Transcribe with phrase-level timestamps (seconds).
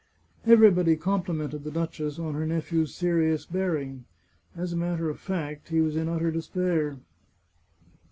[0.47, 4.05] Everybody complimented the duchess on her nephew's serious bearing.
[4.55, 6.97] As a matter of fact, he was in utter despair.